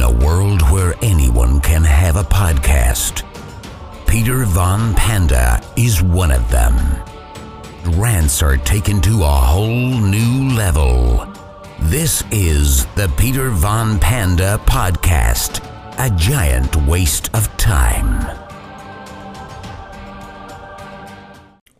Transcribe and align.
In 0.00 0.06
a 0.06 0.24
world 0.24 0.62
where 0.70 0.94
anyone 1.02 1.60
can 1.60 1.84
have 1.84 2.16
a 2.16 2.22
podcast, 2.22 3.22
Peter 4.06 4.46
Von 4.46 4.94
Panda 4.94 5.62
is 5.76 6.02
one 6.02 6.30
of 6.30 6.50
them. 6.50 6.74
Rants 7.98 8.42
are 8.42 8.56
taken 8.56 9.02
to 9.02 9.24
a 9.24 9.26
whole 9.26 10.00
new 10.00 10.56
level. 10.56 11.30
This 11.80 12.24
is 12.30 12.86
the 12.94 13.12
Peter 13.18 13.50
Von 13.50 13.98
Panda 13.98 14.58
Podcast, 14.64 15.62
a 15.98 16.08
giant 16.16 16.74
waste 16.86 17.28
of 17.34 17.54
time. 17.58 18.38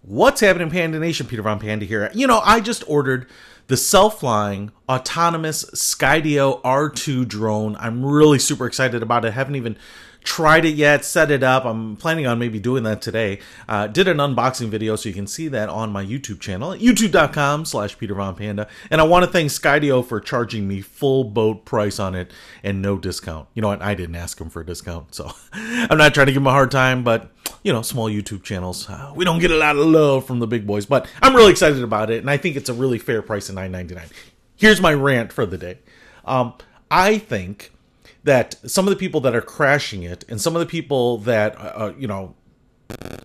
What's 0.03 0.43
happening, 0.43 0.69
Panda 0.69 0.99
Nation? 0.99 1.27
Peter 1.27 1.41
Von 1.41 1.59
Panda 1.59 1.87
here. 1.87 2.11
You 2.13 2.27
know, 2.27 2.43
I 2.45 2.61
just 2.61 2.85
ordered 2.87 3.31
the 3.69 3.79
self-flying 3.79 4.73
autonomous 4.91 5.65
Skydio 5.67 6.61
R2 6.63 7.27
drone. 7.29 7.77
I'm 7.79 8.05
really 8.05 8.41
super 8.41 8.67
excited 8.67 9.03
about 9.03 9.25
it. 9.25 9.35
haven't 9.35 9.55
even 9.55 9.77
tried 10.25 10.65
it 10.65 10.75
yet, 10.75 11.05
set 11.05 11.31
it 11.31 11.43
up. 11.45 11.65
I'm 11.65 11.97
planning 11.97 12.27
on 12.27 12.39
maybe 12.39 12.59
doing 12.59 12.83
that 12.83 13.01
today. 13.01 13.39
Uh, 13.69 13.87
did 13.87 14.09
an 14.09 14.19
unboxing 14.19 14.69
video, 14.69 14.97
so 14.97 15.09
you 15.09 15.15
can 15.15 15.29
see 15.29 15.47
that 15.49 15.69
on 15.69 15.91
my 15.93 16.05
YouTube 16.05 16.41
channel, 16.41 16.73
youtube.com 16.73 17.65
slash 17.65 17.97
Peter 17.97 18.15
Von 18.15 18.35
Panda. 18.35 18.69
And 18.91 19.01
I 19.01 19.05
want 19.05 19.25
to 19.25 19.31
thank 19.31 19.51
Skydio 19.51 20.05
for 20.05 20.21
charging 20.21 20.67
me 20.67 20.81
full 20.81 21.25
boat 21.25 21.65
price 21.65 21.99
on 21.99 22.15
it 22.15 22.33
and 22.63 22.83
no 22.83 22.99
discount. 22.99 23.49
You 23.55 23.63
know 23.63 23.69
what? 23.69 23.83
I 23.83 23.95
didn't 23.95 24.17
ask 24.17 24.39
them 24.39 24.51
for 24.51 24.61
a 24.61 24.67
discount, 24.67 25.15
so 25.15 25.33
I'm 25.53 25.99
not 25.99 26.15
trying 26.15 26.27
to 26.27 26.33
give 26.33 26.43
them 26.43 26.49
a 26.49 26.53
hard 26.53 26.71
time, 26.71 27.05
but 27.05 27.31
you 27.63 27.73
know, 27.73 27.83
small 27.83 28.09
YouTube 28.09 28.43
channels, 28.43 28.89
uh, 28.89 29.13
we 29.15 29.25
don't 29.25 29.39
get 29.39 29.51
a 29.51 29.57
lot 29.57 29.77
of 29.77 29.87
love 29.87 30.27
from 30.27 30.39
the 30.39 30.47
big 30.47 30.67
boys, 30.67 30.87
but 30.87 31.07
I'm 31.21 31.35
really 31.35 31.51
excited 31.51 31.83
about 31.83 32.11
it, 32.11 32.21
and 32.21 32.31
I 32.31 32.37
think 32.37 32.57
it's 32.57 32.69
a 32.69 32.75
really 32.75 32.99
fair 32.99 33.23
price 33.23 33.49
of 33.49 33.57
$9.99. 33.57 34.11
Here's 34.61 34.79
my 34.79 34.93
rant 34.93 35.33
for 35.33 35.47
the 35.47 35.57
day. 35.57 35.79
Um, 36.27 36.53
I 36.91 37.17
think 37.17 37.73
that 38.25 38.57
some 38.71 38.87
of 38.87 38.91
the 38.91 38.97
people 38.97 39.23
that 39.23 39.35
are 39.35 39.41
crashing 39.41 40.03
it 40.03 40.23
and 40.29 40.39
some 40.39 40.55
of 40.55 40.61
the 40.61 40.67
people 40.67 41.17
that 41.19 41.57
uh, 41.57 41.73
uh, 41.75 41.93
you 41.99 42.07
know 42.07 42.35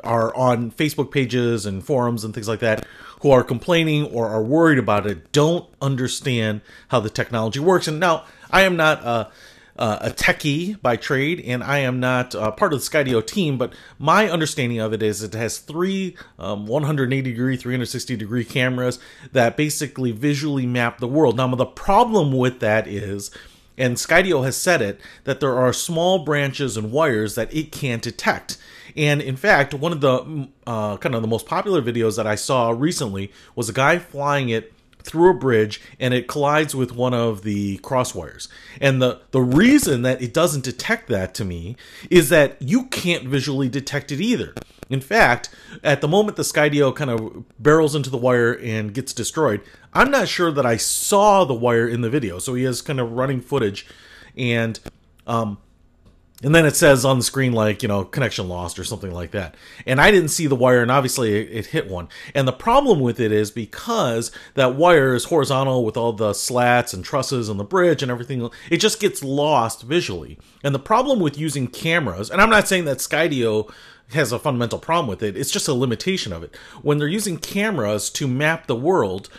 are 0.01 0.33
on 0.33 0.71
Facebook 0.71 1.11
pages 1.11 1.65
and 1.65 1.85
forums 1.85 2.23
and 2.23 2.33
things 2.33 2.47
like 2.47 2.61
that 2.61 2.87
who 3.19 3.31
are 3.31 3.43
complaining 3.43 4.05
or 4.05 4.29
are 4.29 4.41
worried 4.41 4.79
about 4.79 5.05
it 5.05 5.29
don't 5.33 5.67
understand 5.81 6.61
how 6.87 7.01
the 7.01 7.09
technology 7.09 7.59
works. 7.59 7.85
And 7.89 7.99
now 7.99 8.23
I 8.49 8.61
am 8.61 8.77
not 8.77 9.03
a, 9.03 9.29
a 9.77 10.09
techie 10.09 10.81
by 10.81 10.95
trade, 10.95 11.41
and 11.41 11.63
I 11.63 11.79
am 11.79 11.99
not 11.99 12.33
uh, 12.33 12.51
part 12.51 12.73
of 12.73 12.79
the 12.79 12.85
Skydio 12.85 13.25
team, 13.25 13.57
but 13.57 13.73
my 13.99 14.29
understanding 14.29 14.79
of 14.79 14.93
it 14.93 15.03
is 15.03 15.21
it 15.21 15.33
has 15.33 15.57
three 15.57 16.15
um, 16.39 16.65
180 16.65 17.21
degree, 17.21 17.57
360 17.57 18.15
degree 18.15 18.45
cameras 18.45 18.99
that 19.33 19.57
basically 19.57 20.11
visually 20.11 20.65
map 20.65 20.99
the 20.99 21.07
world. 21.07 21.37
Now, 21.37 21.53
the 21.55 21.65
problem 21.65 22.31
with 22.31 22.59
that 22.61 22.87
is 22.87 23.31
and 23.77 23.97
Skydio 23.97 24.43
has 24.45 24.55
said 24.55 24.81
it 24.81 25.01
that 25.25 25.39
there 25.39 25.57
are 25.57 25.73
small 25.73 26.19
branches 26.19 26.77
and 26.77 26.91
wires 26.91 27.35
that 27.35 27.53
it 27.53 27.71
can't 27.71 28.01
detect. 28.01 28.57
And 28.95 29.21
in 29.21 29.35
fact, 29.35 29.73
one 29.73 29.91
of 29.91 30.01
the 30.01 30.19
mm, 30.19 30.49
uh, 30.65 30.97
kind 30.97 31.15
of 31.15 31.21
the 31.21 31.27
most 31.27 31.45
popular 31.45 31.81
videos 31.81 32.15
that 32.15 32.27
I 32.27 32.35
saw 32.35 32.69
recently 32.69 33.31
was 33.55 33.67
a 33.67 33.73
guy 33.73 33.99
flying 33.99 34.49
it 34.49 34.71
through 35.05 35.31
a 35.31 35.33
bridge 35.33 35.81
and 35.99 36.13
it 36.13 36.27
collides 36.27 36.75
with 36.75 36.91
one 36.91 37.13
of 37.13 37.43
the 37.43 37.77
crosswires. 37.79 38.47
And 38.81 39.01
the, 39.01 39.21
the 39.31 39.41
reason 39.41 40.01
that 40.01 40.21
it 40.21 40.33
doesn't 40.33 40.63
detect 40.63 41.07
that 41.09 41.33
to 41.35 41.45
me 41.45 41.77
is 42.09 42.29
that 42.29 42.61
you 42.61 42.85
can't 42.85 43.23
visually 43.25 43.69
detect 43.69 44.11
it 44.11 44.19
either. 44.19 44.53
In 44.89 45.01
fact, 45.01 45.49
at 45.83 46.01
the 46.01 46.07
moment 46.07 46.37
the 46.37 46.43
Skydio 46.43 46.95
kind 46.95 47.09
of 47.09 47.43
barrels 47.59 47.95
into 47.95 48.09
the 48.09 48.17
wire 48.17 48.53
and 48.53 48.93
gets 48.93 49.13
destroyed, 49.13 49.61
I'm 49.93 50.11
not 50.11 50.27
sure 50.27 50.51
that 50.51 50.65
I 50.65 50.77
saw 50.77 51.45
the 51.45 51.53
wire 51.53 51.87
in 51.87 52.01
the 52.01 52.09
video. 52.09 52.39
So 52.39 52.53
he 52.53 52.63
has 52.63 52.81
kind 52.81 52.99
of 52.99 53.13
running 53.13 53.41
footage 53.41 53.87
and 54.35 54.79
um, 55.25 55.57
and 56.45 56.53
then 56.53 56.67
it 56.67 56.75
says 56.75 57.03
on 57.03 57.17
the 57.17 57.23
screen 57.23 57.53
like 57.53 57.81
you 57.81 57.87
know 57.87 58.05
connection 58.05 58.47
lost 58.47 58.77
or 58.77 58.83
something 58.83 59.11
like 59.11 59.31
that. 59.31 59.55
And 59.87 59.99
i 59.99 60.11
didn't 60.11 60.29
see 60.29 60.45
the 60.45 60.55
wire 60.55 60.83
and 60.83 60.91
obviously 60.91 61.33
it, 61.33 61.49
it, 61.51 61.65
hit 61.67 61.89
one. 61.89 62.07
And 62.35 62.47
the 62.47 62.53
problem 62.53 62.99
with 62.99 63.19
it 63.19 63.31
is 63.31 63.49
because 63.49 64.31
that 64.53 64.75
wire 64.75 65.15
is 65.15 65.25
horizontal 65.25 65.83
with 65.83 65.97
all 65.97 66.13
the 66.13 66.33
slats 66.33 66.93
and 66.93 67.03
trusses 67.03 67.49
and 67.49 67.59
the 67.59 67.63
bridge 67.63 68.03
and 68.03 68.11
everything 68.11 68.47
it 68.69 68.77
just 68.77 68.99
gets 68.99 69.23
lost 69.23 69.81
visually. 69.81 70.37
And 70.63 70.75
the 70.75 70.79
problem 70.79 71.19
with 71.19 71.37
using 71.37 71.67
cameras 71.67 72.29
and 72.29 72.39
i'm 72.39 72.51
not 72.51 72.67
saying 72.67 72.85
that 72.85 72.99
skydio 72.99 73.73
has 74.11 74.31
a 74.31 74.37
fundamental 74.37 74.77
problem 74.77 75.07
with 75.07 75.23
it 75.23 75.35
it's 75.35 75.49
just 75.49 75.67
a 75.67 75.73
limitation 75.73 76.31
of 76.31 76.43
it. 76.43 76.55
When 76.83 76.99
they're 76.99 77.07
using 77.07 77.37
cameras 77.37 78.11
to 78.11 78.27
map 78.27 78.67
the 78.67 78.75
world 78.75 79.29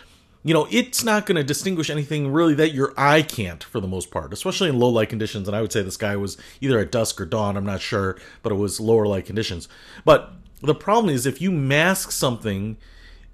you 0.46 0.54
know, 0.54 0.68
it's 0.70 1.02
not 1.02 1.26
going 1.26 1.34
to 1.34 1.42
distinguish 1.42 1.90
anything 1.90 2.32
really 2.32 2.54
that 2.54 2.72
your 2.72 2.94
eye 2.96 3.20
can't 3.20 3.64
for 3.64 3.80
the 3.80 3.88
most 3.88 4.12
part, 4.12 4.32
especially 4.32 4.68
in 4.68 4.78
low 4.78 4.88
light 4.88 5.08
conditions. 5.08 5.48
And 5.48 5.56
I 5.56 5.60
would 5.60 5.72
say 5.72 5.82
the 5.82 5.90
sky 5.90 6.14
was 6.14 6.36
either 6.60 6.78
at 6.78 6.92
dusk 6.92 7.20
or 7.20 7.24
dawn, 7.24 7.56
I'm 7.56 7.66
not 7.66 7.80
sure, 7.80 8.16
but 8.44 8.52
it 8.52 8.54
was 8.54 8.78
lower 8.78 9.08
light 9.08 9.26
conditions. 9.26 9.68
But 10.04 10.34
the 10.60 10.72
problem 10.72 11.12
is 11.12 11.26
if 11.26 11.42
you 11.42 11.50
mask 11.50 12.12
something 12.12 12.76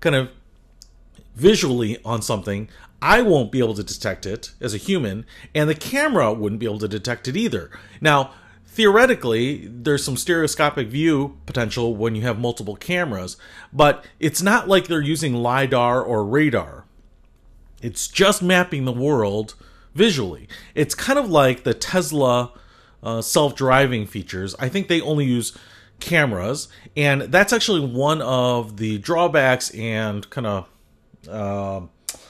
kind 0.01 0.17
of 0.17 0.31
visually 1.37 1.99
on 2.03 2.23
something, 2.23 2.71
I 3.03 3.21
won't 3.21 3.53
be 3.53 3.59
able 3.59 3.75
to 3.75 3.85
detect 3.85 4.25
it 4.25 4.53
as 4.59 4.73
a 4.73 4.79
human, 4.79 5.27
and 5.55 5.69
the 5.69 5.75
camera 5.75 6.33
wouldn't 6.33 6.61
be 6.61 6.67
able 6.67 6.79
to 6.79 6.89
detect 6.89 7.29
it 7.29 7.37
either. 7.37 7.71
Now, 8.01 8.33
theoretically, 8.67 9.67
there's 9.67 10.03
some 10.03 10.17
stereoscopic 10.17 10.89
view 10.89 11.37
potential 11.45 11.95
when 11.95 12.15
you 12.15 12.23
have 12.23 12.39
multiple 12.39 12.77
cameras, 12.77 13.37
but 13.71 14.07
it's 14.19 14.41
not 14.41 14.67
like 14.67 14.87
they're 14.87 15.03
using 15.03 15.35
LiDAR 15.35 16.03
or 16.03 16.25
radar. 16.25 16.82
It's 17.83 18.09
just 18.09 18.43
mapping 18.43 18.85
the 18.85 18.93
world 18.93 19.55
visually. 19.95 20.49
It's 20.75 20.95
kind 20.95 21.19
of 21.19 21.29
like 21.29 21.65
the 21.65 21.75
Tesla 21.75 22.53
uh, 23.03 23.21
self-driving 23.21 24.07
features. 24.07 24.55
I 24.59 24.69
think 24.69 24.89
they 24.89 25.01
only 25.01 25.25
use 25.25 25.57
cameras, 26.01 26.69
and 26.97 27.23
that's 27.23 27.53
actually 27.53 27.85
one 27.87 28.23
of 28.23 28.77
the 28.77 28.99
drawbacks 28.99 29.71
and 29.71 30.29
kind 30.31 30.47
of 30.47 30.69
uh, 31.29 31.81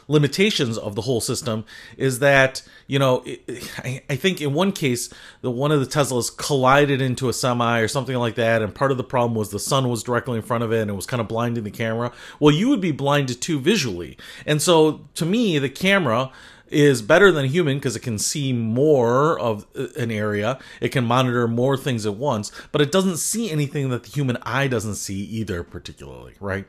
limitations 0.08 0.76
of 0.78 0.94
the 0.94 1.02
whole 1.02 1.20
system 1.20 1.64
is 1.96 2.18
that 2.18 2.62
you 2.86 2.98
know 2.98 3.22
it, 3.24 3.42
I, 3.78 4.02
I, 4.10 4.16
think 4.16 4.40
in 4.40 4.52
one 4.52 4.72
case 4.72 5.12
the 5.40 5.50
one 5.50 5.72
of 5.72 5.80
the 5.80 5.86
teslas 5.86 6.36
collided 6.36 7.00
into 7.00 7.28
a 7.28 7.32
semi 7.32 7.80
or 7.80 7.88
something 7.88 8.16
like 8.16 8.34
that 8.34 8.62
and 8.62 8.74
part 8.74 8.90
of 8.90 8.96
the 8.96 9.04
problem 9.04 9.34
was 9.34 9.50
the 9.50 9.58
sun 9.58 9.88
was 9.88 10.02
directly 10.02 10.36
in 10.36 10.42
front 10.42 10.64
of 10.64 10.72
it 10.72 10.82
and 10.82 10.90
it 10.90 10.94
was 10.94 11.06
kind 11.06 11.20
of 11.20 11.28
blinding 11.28 11.64
the 11.64 11.70
camera. 11.70 12.12
Well 12.40 12.54
you 12.54 12.68
would 12.68 12.80
be 12.80 12.92
blinded 12.92 13.40
too 13.40 13.60
visually. 13.60 14.16
And 14.46 14.60
so 14.60 15.08
to 15.14 15.24
me 15.24 15.58
the 15.58 15.70
camera 15.70 16.30
is 16.72 17.02
better 17.02 17.30
than 17.30 17.46
human 17.46 17.78
because 17.78 17.96
it 17.96 18.00
can 18.00 18.18
see 18.18 18.52
more 18.52 19.38
of 19.38 19.66
uh, 19.76 19.86
an 19.96 20.10
area. 20.10 20.58
It 20.80 20.90
can 20.90 21.04
monitor 21.04 21.46
more 21.46 21.76
things 21.76 22.06
at 22.06 22.14
once, 22.14 22.50
but 22.72 22.80
it 22.80 22.92
doesn't 22.92 23.18
see 23.18 23.50
anything 23.50 23.90
that 23.90 24.04
the 24.04 24.10
human 24.10 24.38
eye 24.42 24.68
doesn't 24.68 24.96
see 24.96 25.20
either, 25.24 25.62
particularly, 25.62 26.34
right? 26.40 26.66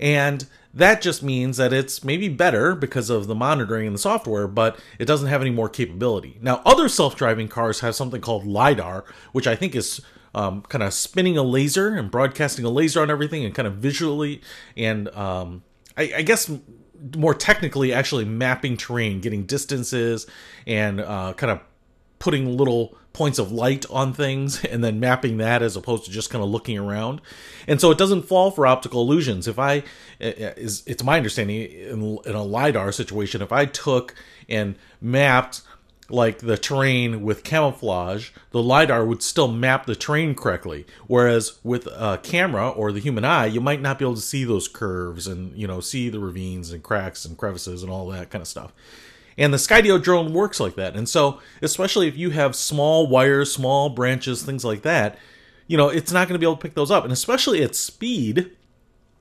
And 0.00 0.46
that 0.72 1.02
just 1.02 1.22
means 1.22 1.56
that 1.58 1.72
it's 1.72 2.02
maybe 2.02 2.28
better 2.28 2.74
because 2.74 3.10
of 3.10 3.26
the 3.26 3.34
monitoring 3.34 3.86
and 3.86 3.94
the 3.94 4.00
software, 4.00 4.48
but 4.48 4.78
it 4.98 5.04
doesn't 5.04 5.28
have 5.28 5.40
any 5.40 5.50
more 5.50 5.68
capability. 5.68 6.38
Now, 6.40 6.62
other 6.64 6.88
self 6.88 7.16
driving 7.16 7.48
cars 7.48 7.80
have 7.80 7.94
something 7.94 8.20
called 8.20 8.46
LiDAR, 8.46 9.04
which 9.32 9.46
I 9.46 9.54
think 9.54 9.74
is 9.76 10.00
um, 10.34 10.62
kind 10.62 10.82
of 10.82 10.92
spinning 10.92 11.38
a 11.38 11.42
laser 11.42 11.94
and 11.94 12.10
broadcasting 12.10 12.64
a 12.64 12.70
laser 12.70 13.00
on 13.00 13.10
everything 13.10 13.44
and 13.44 13.54
kind 13.54 13.68
of 13.68 13.74
visually 13.74 14.42
and 14.76 15.08
um, 15.10 15.62
I, 15.96 16.12
I, 16.16 16.22
guess 16.22 16.50
more 17.16 17.34
technically 17.34 17.92
actually 17.92 18.24
mapping 18.24 18.76
terrain, 18.76 19.20
getting 19.20 19.44
distances 19.44 20.26
and 20.66 21.00
uh, 21.00 21.34
kind 21.34 21.50
of 21.50 21.60
putting 22.18 22.56
little 22.56 22.96
points 23.12 23.38
of 23.38 23.52
light 23.52 23.86
on 23.90 24.12
things 24.12 24.64
and 24.66 24.82
then 24.82 25.00
mapping 25.00 25.38
that 25.38 25.62
as 25.62 25.76
opposed 25.76 26.04
to 26.04 26.10
just 26.10 26.30
kind 26.30 26.42
of 26.42 26.50
looking 26.50 26.78
around. 26.78 27.20
And 27.66 27.80
so 27.80 27.90
it 27.90 27.98
doesn't 27.98 28.22
fall 28.22 28.50
for 28.50 28.66
optical 28.66 29.02
illusions. 29.02 29.48
If 29.48 29.58
I, 29.58 29.82
is 30.20 30.82
it's 30.86 31.02
my 31.02 31.16
understanding 31.16 31.62
in, 31.62 32.18
in 32.24 32.34
a 32.34 32.42
LiDAR 32.42 32.92
situation, 32.92 33.42
if 33.42 33.52
I 33.52 33.66
took 33.66 34.14
and 34.48 34.74
mapped 35.00 35.62
like 36.10 36.38
the 36.38 36.58
terrain 36.58 37.22
with 37.22 37.44
camouflage, 37.44 38.30
the 38.50 38.62
LiDAR 38.62 39.04
would 39.04 39.22
still 39.22 39.48
map 39.48 39.86
the 39.86 39.96
terrain 39.96 40.34
correctly. 40.34 40.86
Whereas 41.06 41.58
with 41.62 41.86
a 41.86 42.20
camera 42.22 42.68
or 42.68 42.92
the 42.92 43.00
human 43.00 43.24
eye, 43.24 43.46
you 43.46 43.60
might 43.60 43.80
not 43.80 43.98
be 43.98 44.04
able 44.04 44.16
to 44.16 44.20
see 44.20 44.44
those 44.44 44.68
curves 44.68 45.26
and, 45.26 45.56
you 45.56 45.66
know, 45.66 45.80
see 45.80 46.08
the 46.08 46.20
ravines 46.20 46.72
and 46.72 46.82
cracks 46.82 47.24
and 47.24 47.38
crevices 47.38 47.82
and 47.82 47.90
all 47.90 48.06
that 48.08 48.30
kind 48.30 48.42
of 48.42 48.48
stuff. 48.48 48.72
And 49.36 49.52
the 49.52 49.58
Skydio 49.58 50.00
drone 50.00 50.32
works 50.32 50.60
like 50.60 50.76
that. 50.76 50.94
And 50.94 51.08
so, 51.08 51.40
especially 51.60 52.06
if 52.06 52.16
you 52.16 52.30
have 52.30 52.54
small 52.54 53.06
wires, 53.06 53.52
small 53.52 53.88
branches, 53.88 54.42
things 54.42 54.64
like 54.64 54.82
that, 54.82 55.18
you 55.66 55.76
know, 55.76 55.88
it's 55.88 56.12
not 56.12 56.28
going 56.28 56.34
to 56.34 56.38
be 56.38 56.46
able 56.46 56.56
to 56.56 56.62
pick 56.62 56.74
those 56.74 56.90
up. 56.90 57.04
And 57.04 57.12
especially 57.12 57.62
at 57.62 57.74
speed, 57.74 58.52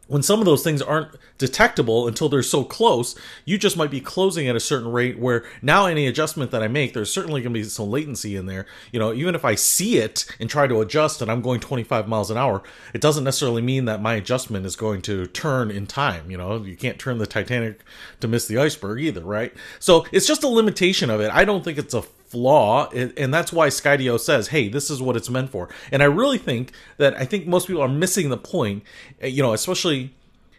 when 0.07 0.21
some 0.21 0.39
of 0.39 0.45
those 0.45 0.63
things 0.63 0.81
aren't 0.81 1.15
detectable 1.37 2.07
until 2.07 2.27
they're 2.27 2.43
so 2.43 2.63
close, 2.63 3.15
you 3.45 3.57
just 3.57 3.77
might 3.77 3.89
be 3.89 4.01
closing 4.01 4.47
at 4.47 4.55
a 4.55 4.59
certain 4.59 4.91
rate 4.91 5.17
where 5.17 5.45
now 5.61 5.85
any 5.85 6.07
adjustment 6.07 6.51
that 6.51 6.61
I 6.61 6.67
make, 6.67 6.93
there's 6.93 7.11
certainly 7.11 7.41
going 7.41 7.53
to 7.53 7.59
be 7.59 7.63
some 7.63 7.89
latency 7.89 8.35
in 8.35 8.45
there. 8.45 8.65
You 8.91 8.99
know, 8.99 9.13
even 9.13 9.33
if 9.33 9.45
I 9.45 9.55
see 9.55 9.97
it 9.97 10.25
and 10.39 10.49
try 10.49 10.67
to 10.67 10.81
adjust 10.81 11.21
and 11.21 11.31
I'm 11.31 11.41
going 11.41 11.61
25 11.61 12.07
miles 12.07 12.29
an 12.29 12.37
hour, 12.37 12.61
it 12.93 13.01
doesn't 13.01 13.23
necessarily 13.23 13.61
mean 13.61 13.85
that 13.85 14.01
my 14.01 14.15
adjustment 14.15 14.65
is 14.65 14.75
going 14.75 15.01
to 15.03 15.25
turn 15.27 15.71
in 15.71 15.87
time. 15.87 16.29
You 16.29 16.37
know, 16.37 16.63
you 16.63 16.75
can't 16.75 16.99
turn 16.99 17.17
the 17.17 17.25
Titanic 17.25 17.81
to 18.19 18.27
miss 18.27 18.45
the 18.45 18.57
iceberg 18.57 18.99
either, 18.99 19.21
right? 19.21 19.53
So 19.79 20.05
it's 20.11 20.27
just 20.27 20.43
a 20.43 20.47
limitation 20.49 21.09
of 21.09 21.21
it. 21.21 21.31
I 21.31 21.45
don't 21.45 21.63
think 21.63 21.77
it's 21.77 21.93
a 21.93 22.03
flaw 22.33 22.89
and 22.89 23.31
that's 23.31 23.53
why 23.53 23.67
skydio 23.67 24.19
says 24.19 24.47
hey 24.47 24.67
this 24.67 24.89
is 24.89 24.99
what 24.99 25.15
it's 25.15 25.29
meant 25.29 25.51
for. 25.51 25.69
And 25.91 26.01
i 26.01 26.07
really 26.07 26.39
think 26.39 26.71
that 26.97 27.15
i 27.15 27.25
think 27.25 27.45
most 27.45 27.67
people 27.67 27.83
are 27.83 27.87
missing 27.87 28.29
the 28.29 28.37
point 28.37 28.83
eh, 29.21 29.27
you 29.27 29.43
know 29.43 29.53
especially 29.53 30.15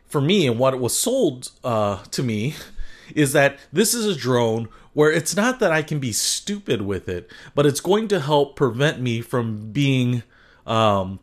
for 0.07 0.21
me 0.21 0.47
and 0.47 0.57
what 0.57 0.73
it 0.73 0.79
was 0.79 0.97
sold 0.97 1.51
uh, 1.65 1.97
to 2.13 2.23
me 2.23 2.55
is 3.17 3.33
that 3.33 3.59
this 3.73 3.93
is 3.93 4.07
a 4.07 4.15
drone 4.17 4.69
where 4.93 5.11
it's 5.11 5.35
not 5.35 5.59
that 5.59 5.73
i 5.73 5.83
can 5.83 5.99
be 5.99 6.13
stupid 6.13 6.83
with 6.83 7.09
it 7.09 7.29
but 7.57 7.67
it's 7.67 7.81
going 7.81 8.07
to 8.07 8.21
help 8.21 8.55
prevent 8.55 9.01
me 9.01 9.21
from 9.21 9.73
being 9.73 10.23
um, 10.67 11.19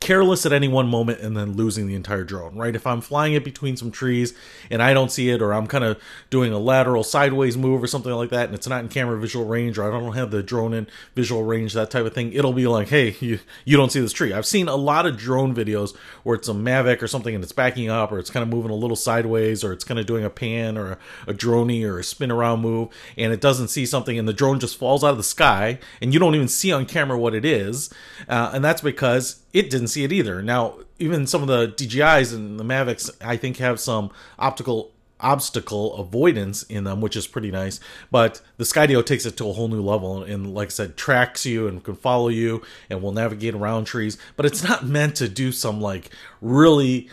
careless 0.00 0.46
at 0.46 0.52
any 0.52 0.66
one 0.66 0.88
moment 0.88 1.20
and 1.20 1.36
then 1.36 1.52
losing 1.52 1.86
the 1.86 1.94
entire 1.94 2.24
drone, 2.24 2.56
right? 2.56 2.74
If 2.74 2.86
I'm 2.86 3.02
flying 3.02 3.34
it 3.34 3.44
between 3.44 3.76
some 3.76 3.90
trees 3.90 4.32
and 4.70 4.82
I 4.82 4.94
don't 4.94 5.12
see 5.12 5.28
it, 5.28 5.42
or 5.42 5.52
I'm 5.52 5.66
kind 5.66 5.84
of 5.84 6.00
doing 6.30 6.52
a 6.52 6.58
lateral 6.58 7.04
sideways 7.04 7.58
move 7.58 7.82
or 7.82 7.86
something 7.86 8.10
like 8.12 8.30
that, 8.30 8.46
and 8.46 8.54
it's 8.54 8.66
not 8.66 8.80
in 8.80 8.88
camera 8.88 9.20
visual 9.20 9.44
range, 9.44 9.78
or 9.78 9.86
I 9.86 9.90
don't 9.90 10.14
have 10.14 10.30
the 10.30 10.42
drone 10.42 10.72
in 10.72 10.86
visual 11.14 11.42
range, 11.44 11.74
that 11.74 11.90
type 11.90 12.06
of 12.06 12.14
thing, 12.14 12.32
it'll 12.32 12.54
be 12.54 12.66
like, 12.66 12.88
hey, 12.88 13.14
you, 13.20 13.40
you 13.66 13.76
don't 13.76 13.92
see 13.92 14.00
this 14.00 14.14
tree. 14.14 14.32
I've 14.32 14.46
seen 14.46 14.68
a 14.68 14.76
lot 14.76 15.04
of 15.04 15.18
drone 15.18 15.54
videos 15.54 15.94
where 16.22 16.34
it's 16.34 16.48
a 16.48 16.54
Mavic 16.54 17.02
or 17.02 17.06
something 17.06 17.34
and 17.34 17.44
it's 17.44 17.52
backing 17.52 17.90
up, 17.90 18.10
or 18.10 18.18
it's 18.18 18.30
kind 18.30 18.42
of 18.42 18.48
moving 18.48 18.70
a 18.70 18.74
little 18.74 18.96
sideways, 18.96 19.62
or 19.62 19.72
it's 19.74 19.84
kind 19.84 20.00
of 20.00 20.06
doing 20.06 20.24
a 20.24 20.30
pan 20.30 20.78
or 20.78 20.92
a, 20.92 20.98
a 21.28 21.34
droney 21.34 21.84
or 21.84 21.98
a 21.98 22.04
spin 22.04 22.30
around 22.30 22.60
move, 22.60 22.88
and 23.18 23.34
it 23.34 23.42
doesn't 23.42 23.68
see 23.68 23.84
something, 23.84 24.18
and 24.18 24.26
the 24.26 24.32
drone 24.32 24.58
just 24.58 24.78
falls 24.78 25.04
out 25.04 25.10
of 25.10 25.18
the 25.18 25.22
sky, 25.22 25.78
and 26.00 26.14
you 26.14 26.18
don't 26.18 26.34
even 26.34 26.48
see 26.48 26.72
on 26.72 26.86
camera 26.86 27.18
what 27.18 27.34
it 27.34 27.44
is. 27.44 27.90
Uh, 28.28 28.50
and 28.54 28.64
that's 28.64 28.80
because 28.80 29.42
it 29.52 29.70
didn't 29.70 29.88
see 29.88 30.04
it 30.04 30.12
either. 30.12 30.42
Now, 30.42 30.78
even 30.98 31.26
some 31.26 31.42
of 31.42 31.48
the 31.48 31.68
DJIs 31.68 32.34
and 32.34 32.58
the 32.58 32.64
Mavics, 32.64 33.10
I 33.20 33.36
think, 33.36 33.56
have 33.58 33.80
some 33.80 34.10
optical 34.38 34.92
obstacle 35.22 35.94
avoidance 35.96 36.62
in 36.64 36.84
them, 36.84 37.00
which 37.00 37.16
is 37.16 37.26
pretty 37.26 37.50
nice. 37.50 37.80
But 38.10 38.40
the 38.56 38.64
Skydio 38.64 39.04
takes 39.04 39.26
it 39.26 39.36
to 39.36 39.48
a 39.48 39.52
whole 39.52 39.68
new 39.68 39.82
level 39.82 40.22
and, 40.22 40.54
like 40.54 40.68
I 40.68 40.70
said, 40.70 40.96
tracks 40.96 41.44
you 41.44 41.68
and 41.68 41.82
can 41.82 41.94
follow 41.94 42.28
you 42.28 42.62
and 42.88 43.02
will 43.02 43.12
navigate 43.12 43.54
around 43.54 43.84
trees. 43.84 44.18
But 44.36 44.46
it's 44.46 44.66
not 44.66 44.86
meant 44.86 45.16
to 45.16 45.28
do 45.28 45.52
some 45.52 45.80
like 45.80 46.10
really 46.40 47.08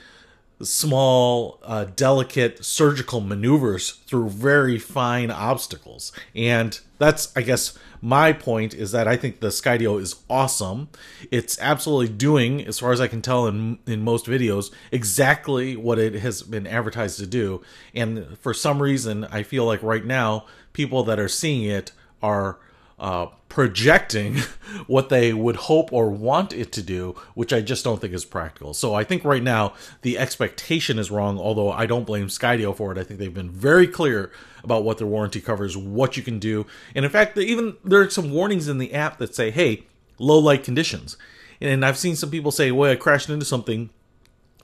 small, 0.62 1.59
uh, 1.63 1.86
delicate 1.95 2.65
surgical 2.65 3.21
maneuvers 3.21 3.92
through 4.07 4.30
very 4.30 4.80
fine 4.80 5.30
obstacles. 5.30 6.12
And 6.36 6.80
that's, 6.98 7.31
I 7.36 7.42
guess, 7.42 7.77
my 8.01 8.33
point 8.33 8.74
is 8.74 8.92
that 8.92 9.07
I 9.07 9.18
think 9.18 9.39
the 9.39 9.48
Skydio 9.48 10.00
is 10.00 10.15
awesome. 10.30 10.89
It's 11.31 11.59
absolutely 11.59 12.13
doing, 12.15 12.65
as 12.65 12.80
far 12.80 12.92
as 12.92 13.01
I 13.01 13.07
can 13.07 13.21
tell 13.21 13.48
in 13.48 13.80
in 13.86 14.01
most 14.01 14.25
videos, 14.25 14.71
exactly 14.92 15.75
what 15.75 16.00
it 16.00 16.15
has 16.15 16.44
been 16.44 16.68
advertised 16.68 17.19
to 17.19 17.27
do. 17.27 17.62
And 17.94 18.38
for 18.39 18.54
some 18.54 18.81
reason, 18.81 19.25
I 19.25 19.44
feel 19.44 19.65
like 19.65 19.81
right 19.83 20.06
now, 20.06 20.45
people 20.74 21.04
that 21.04 21.19
are 21.19 21.27
seeing 21.27 21.63
it 21.63 21.92
are 22.21 22.59
uh, 22.99 23.27
projecting 23.49 24.38
what 24.88 25.09
they 25.09 25.33
would 25.33 25.55
hope 25.55 25.94
or 25.94 26.09
want 26.09 26.53
it 26.53 26.71
to 26.73 26.81
do, 26.81 27.15
which 27.35 27.53
I 27.53 27.61
just 27.61 27.83
don't 27.83 28.01
think 28.01 28.13
is 28.13 28.25
practical. 28.25 28.73
So 28.73 28.94
I 28.94 29.03
think 29.03 29.23
right 29.23 29.44
now 29.44 29.73
the 30.01 30.17
expectation 30.17 30.99
is 30.99 31.11
wrong, 31.11 31.38
although 31.38 31.71
I 31.71 31.85
don't 31.85 32.05
blame 32.05 32.27
Skydio 32.27 32.75
for 32.75 32.91
it. 32.91 32.97
I 32.97 33.03
think 33.03 33.19
they've 33.19 33.33
been 33.33 33.51
very 33.51 33.88
clear 33.88 34.31
about 34.63 34.83
what 34.83 34.97
their 34.97 35.07
warranty 35.07 35.41
covers, 35.41 35.77
what 35.77 36.17
you 36.17 36.23
can 36.23 36.39
do. 36.39 36.65
And 36.95 37.05
in 37.05 37.11
fact, 37.11 37.38
even 37.38 37.77
there 37.83 38.01
are 38.01 38.09
some 38.09 38.31
warnings 38.31 38.67
in 38.67 38.79
the 38.79 38.94
app 38.94 39.17
that 39.19 39.35
say, 39.35 39.51
hey, 39.51 39.83
low 40.19 40.39
light 40.39 40.63
conditions. 40.63 41.17
And 41.61 41.85
I've 41.85 41.97
seen 41.97 42.15
some 42.15 42.29
people 42.29 42.51
say, 42.51 42.71
well, 42.71 42.91
I 42.91 42.95
crashed 42.95 43.29
into 43.29 43.45
something 43.45 43.89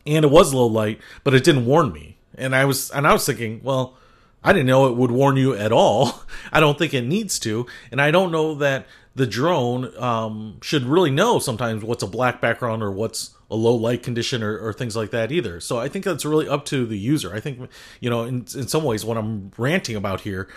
and 0.05 0.25
it 0.25 0.31
was 0.31 0.53
low 0.53 0.67
light, 0.67 0.99
but 1.23 1.33
it 1.33 1.43
didn't 1.43 1.65
warn 1.65 1.91
me. 1.91 2.17
And 2.35 2.55
I 2.55 2.65
was 2.65 2.89
and 2.91 3.07
I 3.07 3.13
was 3.13 3.25
thinking, 3.25 3.61
well, 3.63 3.95
I 4.43 4.53
didn't 4.53 4.67
know 4.67 4.87
it 4.87 4.95
would 4.95 5.11
warn 5.11 5.37
you 5.37 5.53
at 5.53 5.71
all. 5.71 6.21
I 6.51 6.59
don't 6.59 6.77
think 6.77 6.93
it 6.93 7.05
needs 7.05 7.39
to, 7.39 7.65
and 7.91 8.01
I 8.01 8.11
don't 8.11 8.31
know 8.31 8.55
that 8.55 8.85
the 9.15 9.27
drone 9.27 9.95
um, 10.01 10.57
should 10.61 10.83
really 10.85 11.11
know 11.11 11.39
sometimes 11.39 11.83
what's 11.83 12.03
a 12.03 12.07
black 12.07 12.41
background 12.41 12.81
or 12.81 12.91
what's 12.91 13.35
a 13.51 13.55
low 13.55 13.75
light 13.75 14.01
condition 14.01 14.41
or, 14.41 14.57
or, 14.57 14.73
things 14.73 14.95
like 14.95 15.11
that 15.11 15.31
either. 15.31 15.59
So 15.59 15.77
I 15.77 15.87
think 15.87 16.03
that's 16.03 16.25
really 16.25 16.47
up 16.47 16.65
to 16.65 16.87
the 16.87 16.97
user. 16.97 17.35
I 17.35 17.39
think 17.39 17.69
you 17.99 18.09
know, 18.09 18.23
in 18.23 18.45
in 18.55 18.67
some 18.67 18.83
ways, 18.83 19.05
what 19.05 19.17
I'm 19.17 19.51
ranting 19.57 19.95
about 19.95 20.21
here 20.21 20.49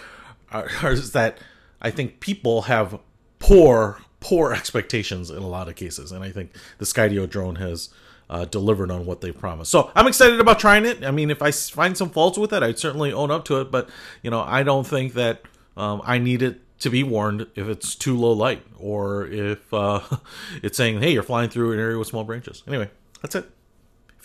are, 0.51 0.69
is 0.85 1.13
that 1.13 1.39
I 1.83 1.91
think 1.91 2.21
people 2.21 2.63
have 2.63 2.99
poor 3.39 4.01
poor 4.21 4.53
expectations 4.55 5.31
in 5.31 5.43
a 5.43 5.49
lot 5.49 5.69
of 5.69 5.77
cases, 5.77 6.11
and 6.11 6.25
I 6.25 6.31
think 6.31 6.53
the 6.79 6.87
Skydio 6.87 7.29
drone 7.29 7.57
has 7.57 7.91
uh, 8.29 8.45
delivered 8.45 8.91
on 8.91 9.07
what 9.07 9.21
they 9.21 9.33
promised. 9.33 9.71
So 9.71 9.91
I'm 9.95 10.07
excited 10.07 10.41
about 10.41 10.59
trying 10.59 10.85
it. 10.85 11.05
I 11.05 11.11
mean, 11.11 11.31
if 11.31 11.43
I 11.43 11.51
find 11.51 11.97
some 11.97 12.11
faults 12.11 12.39
with 12.39 12.53
it, 12.53 12.63
I'd 12.63 12.79
certainly 12.79 13.13
own 13.13 13.31
up 13.31 13.45
to 13.47 13.61
it. 13.61 13.71
But 13.71 13.89
you 14.23 14.31
know, 14.31 14.41
I 14.41 14.63
don't 14.63 14.87
think 14.87 15.15
that 15.15 15.43
um, 15.77 16.03
I 16.05 16.19
need 16.19 16.43
it 16.43 16.61
to 16.81 16.91
be 16.91 17.03
warned 17.03 17.47
if 17.55 17.69
it's 17.69 17.95
too 17.95 18.17
low 18.17 18.33
light 18.33 18.63
or 18.79 19.27
if 19.27 19.73
uh, 19.73 20.01
it's 20.63 20.77
saying, 20.77 21.01
"Hey, 21.01 21.13
you're 21.13 21.23
flying 21.23 21.51
through 21.51 21.73
an 21.73 21.79
area 21.79 21.99
with 21.99 22.09
small 22.09 22.25
branches." 22.25 22.63
Anyway, 22.67 22.91
that's 23.23 23.35
it 23.35 23.51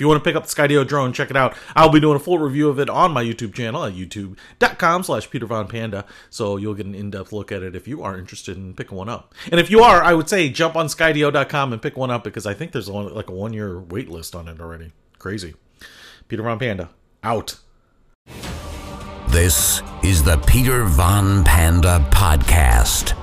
you 0.02 0.08
want 0.08 0.22
to 0.22 0.28
pick 0.28 0.36
up 0.36 0.48
the 0.48 0.54
Skydio 0.54 0.86
drone, 0.86 1.14
check 1.14 1.30
it 1.30 1.38
out. 1.38 1.56
I'll 1.76 1.90
be 1.90 2.00
doing 2.00 2.18
a 2.18 2.20
full 2.20 2.40
review 2.40 2.68
of 2.68 2.80
it 2.80 2.90
on 2.90 3.12
my 3.12 3.24
YouTube 3.24 3.54
channel 3.54 3.86
at 3.86 3.94
youtube.com 3.94 5.04
slash 5.04 5.30
Peter 5.30 5.46
Von 5.46 5.68
Panda. 5.68 6.06
So 6.30 6.58
you'll 6.58 6.74
get 6.74 6.86
an 6.86 6.96
in-depth 6.96 7.32
look 7.32 7.52
at 7.52 7.64
it 7.64 7.76
if 7.76 7.88
you 7.88 8.04
are 8.04 8.18
interested 8.18 8.58
in 8.58 8.74
picking 8.74 8.98
one 8.98 9.08
up. 9.08 9.34
And 9.52 9.60
if 9.60 9.70
you 9.70 9.82
are, 9.82 10.04
I 10.04 10.14
would 10.14 10.28
say 10.28 10.50
jump 10.50 10.76
on 10.76 10.88
Skydio.com 10.88 11.72
and 11.72 11.82
pick 11.82 11.96
one 11.96 12.12
up 12.12 12.24
because 12.24 12.46
I 12.46 12.54
think 12.54 12.72
there's 12.74 12.90
like 12.90 13.30
a 13.30 13.34
one-year 13.34 13.80
wait 13.80 14.10
list 14.10 14.36
on 14.36 14.48
it 14.48 14.60
already. 14.60 14.92
Crazy. 15.20 15.54
Peter 16.28 16.44
Von 16.44 16.60
Panda, 16.60 16.90
out. 17.24 17.60
This 19.30 19.82
is 20.04 20.24
the 20.24 20.38
Peter 20.48 20.84
Von 20.86 21.44
Panda 21.44 22.06
podcast. 22.12 23.18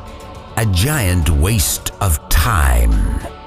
A 0.57 0.67
giant 0.73 1.29
waste 1.29 1.91
of 2.01 2.29
time. 2.29 3.38